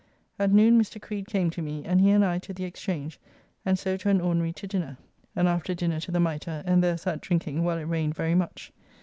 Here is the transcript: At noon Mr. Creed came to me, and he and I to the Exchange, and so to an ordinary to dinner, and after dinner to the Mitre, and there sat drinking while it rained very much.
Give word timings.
At 0.39 0.51
noon 0.51 0.81
Mr. 0.81 0.99
Creed 0.99 1.27
came 1.27 1.51
to 1.51 1.61
me, 1.61 1.83
and 1.85 2.01
he 2.01 2.09
and 2.09 2.25
I 2.25 2.39
to 2.39 2.53
the 2.55 2.63
Exchange, 2.63 3.19
and 3.63 3.77
so 3.77 3.97
to 3.97 4.09
an 4.09 4.19
ordinary 4.19 4.51
to 4.53 4.65
dinner, 4.65 4.97
and 5.35 5.47
after 5.47 5.75
dinner 5.75 5.99
to 5.99 6.09
the 6.11 6.19
Mitre, 6.19 6.63
and 6.65 6.83
there 6.83 6.97
sat 6.97 7.21
drinking 7.21 7.63
while 7.63 7.77
it 7.77 7.83
rained 7.83 8.15
very 8.15 8.33
much. 8.33 8.73